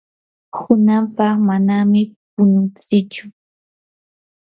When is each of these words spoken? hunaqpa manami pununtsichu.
hunaqpa 0.57 1.25
manami 1.47 2.01
pununtsichu. 2.31 3.25